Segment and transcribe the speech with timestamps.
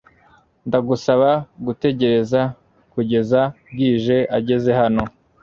[0.67, 1.29] Ndagusaba
[1.65, 2.41] gutegereza
[2.93, 5.03] kugeza Bwiza ageze hano.